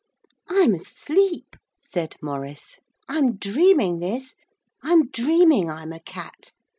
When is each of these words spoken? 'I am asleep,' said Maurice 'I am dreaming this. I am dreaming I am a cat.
'I 0.49 0.55
am 0.61 0.73
asleep,' 0.73 1.57
said 1.79 2.15
Maurice 2.23 2.79
'I 3.07 3.17
am 3.19 3.35
dreaming 3.35 3.99
this. 3.99 4.33
I 4.83 4.93
am 4.93 5.09
dreaming 5.09 5.69
I 5.69 5.83
am 5.83 5.93
a 5.93 5.99
cat. 5.99 6.53